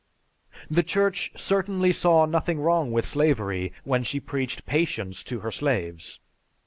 The 0.67 0.81
Church 0.81 1.31
certainly 1.35 1.91
saw 1.91 2.25
nothing 2.25 2.59
wrong 2.59 2.91
with 2.91 3.05
slavery 3.05 3.71
when 3.83 4.03
she 4.03 4.19
preached 4.19 4.65
patience 4.65 5.21
to 5.25 5.41
her 5.41 5.51
slaves. 5.51 6.19